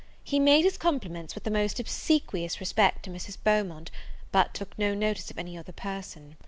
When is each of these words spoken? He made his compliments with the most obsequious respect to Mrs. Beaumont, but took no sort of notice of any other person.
He 0.23 0.39
made 0.39 0.63
his 0.65 0.79
compliments 0.79 1.35
with 1.35 1.43
the 1.43 1.51
most 1.51 1.79
obsequious 1.79 2.59
respect 2.59 3.03
to 3.03 3.11
Mrs. 3.11 3.37
Beaumont, 3.43 3.91
but 4.31 4.51
took 4.55 4.69
no 4.79 4.87
sort 4.87 4.93
of 4.95 4.99
notice 4.99 5.29
of 5.29 5.37
any 5.37 5.55
other 5.55 5.73
person. 5.73 6.37